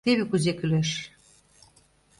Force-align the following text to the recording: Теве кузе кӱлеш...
Теве 0.05 0.23
кузе 0.29 0.51
кӱлеш... 0.59 0.89